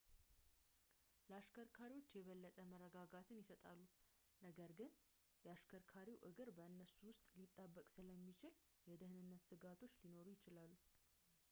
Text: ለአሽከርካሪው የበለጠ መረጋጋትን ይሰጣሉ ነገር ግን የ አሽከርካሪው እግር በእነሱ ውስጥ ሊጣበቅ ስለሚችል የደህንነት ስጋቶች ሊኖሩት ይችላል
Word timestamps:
ለአሽከርካሪው 1.29 2.07
የበለጠ 2.17 2.57
መረጋጋትን 2.71 3.37
ይሰጣሉ 3.41 3.79
ነገር 4.47 4.71
ግን 4.79 4.91
የ 5.45 5.53
አሽከርካሪው 5.55 6.21
እግር 6.31 6.51
በእነሱ 6.59 6.97
ውስጥ 7.11 7.27
ሊጣበቅ 7.43 7.87
ስለሚችል 7.99 8.53
የደህንነት 8.91 9.45
ስጋቶች 9.53 9.95
ሊኖሩት 10.05 10.37
ይችላል 10.39 10.73